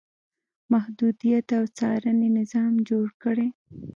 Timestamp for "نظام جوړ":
2.39-3.07